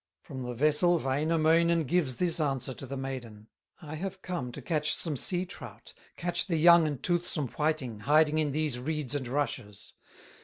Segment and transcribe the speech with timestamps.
[0.23, 3.49] From the vessel Wainamoinen Gives this answer to the maiden:
[3.83, 8.39] "I have come to catch some sea trout, Catch the young and toothsome whiting, Hiding
[8.39, 9.93] in these reeds and rushes."